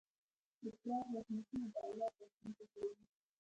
د 0.63 0.63
پلار 0.79 1.03
زحمتونه 1.13 1.65
د 1.73 1.75
اولاد 1.87 2.13
راتلونکی 2.21 2.65
جوړوي. 2.73 3.03